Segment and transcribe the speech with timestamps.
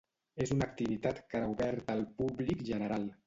[0.45, 3.09] És una activitat cara oberta al públic general.